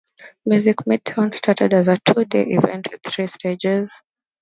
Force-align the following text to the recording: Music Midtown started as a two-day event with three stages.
Music 0.47 0.77
Midtown 0.87 1.31
started 1.31 1.73
as 1.75 1.87
a 1.87 1.95
two-day 1.95 2.43
event 2.47 2.87
with 2.91 3.01
three 3.03 3.27
stages. 3.27 4.01